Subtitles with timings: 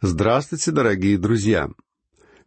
[0.00, 1.70] Здравствуйте, дорогие друзья!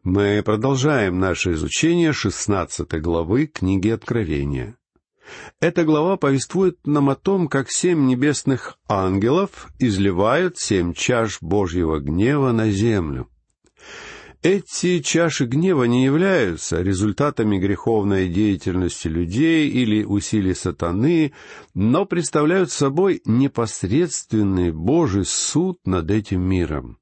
[0.04, 4.78] Мы продолжаем наше изучение шестнадцатой главы книги Откровения.
[5.59, 12.53] Эта глава повествует нам о том, как семь небесных ангелов изливают семь чаш Божьего гнева
[12.53, 13.27] на землю.
[14.41, 21.33] Эти чаши гнева не являются результатами греховной деятельности людей или усилий сатаны,
[21.73, 27.00] но представляют собой непосредственный Божий суд над этим миром.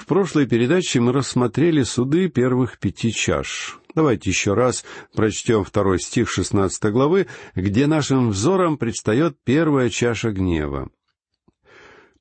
[0.00, 3.78] В прошлой передаче мы рассмотрели суды первых пяти чаш.
[3.94, 4.82] Давайте еще раз
[5.14, 10.88] прочтем второй стих шестнадцатой главы, где нашим взором предстает первая чаша гнева.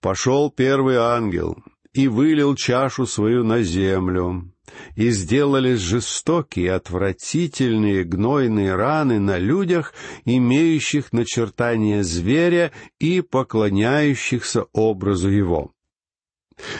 [0.01, 1.57] «Пошел первый ангел
[1.93, 4.51] и вылил чашу свою на землю,
[4.97, 9.93] и сделались жестокие, отвратительные, гнойные раны на людях,
[10.25, 15.71] имеющих начертание зверя и поклоняющихся образу его».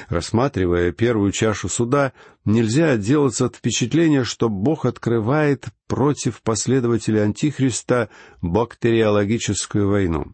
[0.10, 2.14] Рассматривая первую чашу суда,
[2.46, 8.10] нельзя отделаться от впечатления, что Бог открывает против последователей Антихриста
[8.42, 10.34] бактериологическую войну.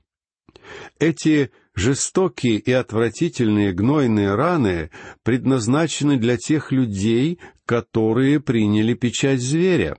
[1.00, 4.90] Эти жестокие и отвратительные гнойные раны
[5.24, 9.98] предназначены для тех людей, которые приняли печать зверя.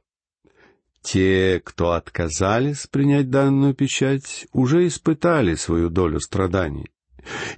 [1.03, 6.91] Те, кто отказались принять данную печать, уже испытали свою долю страданий.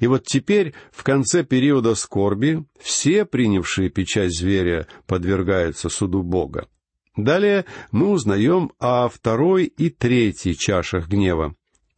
[0.00, 6.68] И вот теперь, в конце периода скорби, все принявшие печать зверя подвергаются суду Бога.
[7.16, 11.54] Далее мы узнаем о второй и третьей чашах гнева.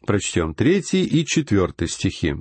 [0.07, 2.37] Прочтем третий и четвертый стихи.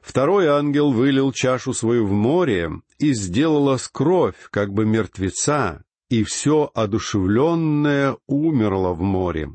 [0.00, 6.70] Второй ангел вылил чашу свою в море, и сделала кровь, как бы мертвеца, и все
[6.74, 9.50] одушевленное умерло в море.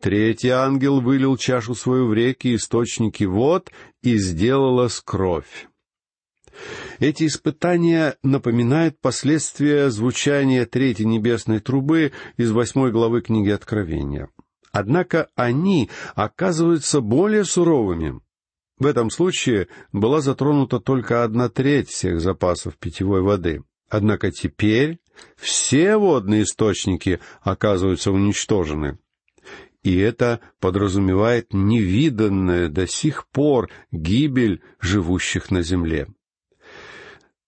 [0.00, 3.70] Третий ангел вылил чашу свою в реки, источники вод,
[4.02, 5.68] и сделалась кровь.
[6.98, 14.28] Эти испытания напоминают последствия звучания третьей небесной трубы из восьмой главы книги Откровения.
[14.70, 18.20] Однако они оказываются более суровыми.
[18.78, 23.62] В этом случае была затронута только одна треть всех запасов питьевой воды.
[23.88, 24.98] Однако теперь
[25.36, 28.98] все водные источники оказываются уничтожены
[29.82, 36.06] и это подразумевает невиданное до сих пор гибель живущих на земле.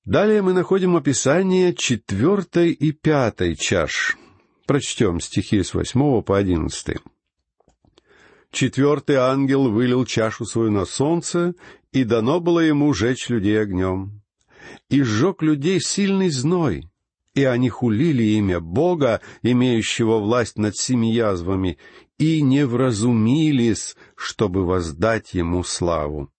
[0.04, 4.16] Далее мы находим описание четвертой и пятой чаш.
[4.66, 6.98] Прочтем стихи с восьмого по одиннадцатый.
[8.50, 11.54] Четвертый ангел вылил чашу свою на солнце,
[11.92, 14.22] и дано было ему жечь людей огнем.
[14.90, 16.90] И сжег людей сильный зной,
[17.34, 21.78] и они хулили имя Бога, имеющего власть над семи язвами,
[22.18, 26.30] и не вразумились, чтобы воздать ему славу.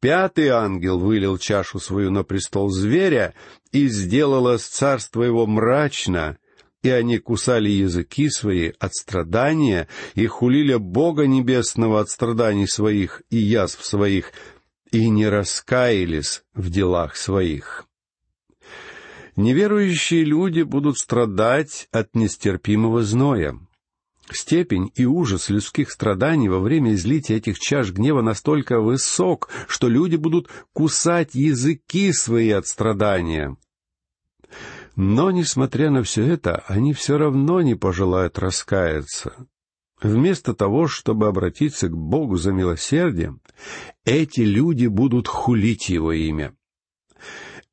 [0.00, 3.34] Пятый ангел вылил чашу свою на престол зверя,
[3.72, 6.38] и сделалось царство его мрачно,
[6.82, 13.36] и они кусали языки свои от страдания и хулили Бога Небесного от страданий своих и
[13.36, 14.32] язв своих,
[14.90, 17.86] и не раскаялись в делах своих.
[19.36, 23.58] Неверующие люди будут страдать от нестерпимого зноя.
[24.32, 30.16] Степень и ужас людских страданий во время излития этих чаш гнева настолько высок, что люди
[30.16, 33.56] будут кусать языки свои от страдания.
[34.96, 39.46] Но, несмотря на все это, они все равно не пожелают раскаяться.
[40.02, 43.40] Вместо того, чтобы обратиться к Богу за милосердием,
[44.04, 46.54] эти люди будут хулить Его имя.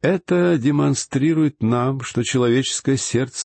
[0.08, 3.36] Это демонстрирует нам, что человеческое сердце